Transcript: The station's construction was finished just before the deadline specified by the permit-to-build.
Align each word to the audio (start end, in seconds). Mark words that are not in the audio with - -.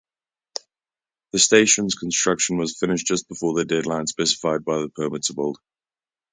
The 1.31 1.37
station's 1.37 1.93
construction 1.93 2.57
was 2.57 2.75
finished 2.79 3.05
just 3.05 3.27
before 3.29 3.53
the 3.53 3.65
deadline 3.65 4.07
specified 4.07 4.65
by 4.65 4.79
the 4.79 4.89
permit-to-build. 4.89 5.59